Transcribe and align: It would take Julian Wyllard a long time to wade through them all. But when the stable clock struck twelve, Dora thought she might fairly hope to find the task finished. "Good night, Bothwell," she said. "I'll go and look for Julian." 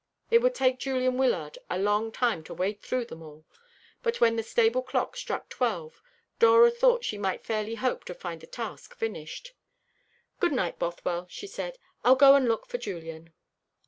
It 0.31 0.39
would 0.39 0.55
take 0.55 0.79
Julian 0.79 1.19
Wyllard 1.19 1.59
a 1.69 1.77
long 1.77 2.11
time 2.11 2.43
to 2.45 2.55
wade 2.55 2.81
through 2.81 3.05
them 3.05 3.21
all. 3.21 3.45
But 4.01 4.19
when 4.19 4.35
the 4.35 4.41
stable 4.41 4.81
clock 4.81 5.15
struck 5.15 5.47
twelve, 5.47 6.01
Dora 6.39 6.71
thought 6.71 7.03
she 7.03 7.19
might 7.19 7.45
fairly 7.45 7.75
hope 7.75 8.03
to 8.05 8.15
find 8.15 8.41
the 8.41 8.47
task 8.47 8.95
finished. 8.95 9.53
"Good 10.39 10.53
night, 10.53 10.79
Bothwell," 10.79 11.27
she 11.29 11.45
said. 11.45 11.77
"I'll 12.03 12.15
go 12.15 12.33
and 12.33 12.47
look 12.47 12.65
for 12.65 12.79
Julian." 12.79 13.31